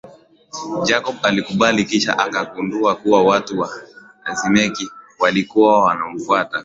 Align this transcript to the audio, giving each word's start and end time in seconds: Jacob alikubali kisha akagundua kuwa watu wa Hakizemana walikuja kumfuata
Jacob 0.85 1.15
alikubali 1.23 1.85
kisha 1.85 2.17
akagundua 2.19 2.95
kuwa 2.95 3.23
watu 3.23 3.59
wa 3.59 3.69
Hakizemana 4.23 4.75
walikuja 5.19 5.95
kumfuata 6.03 6.59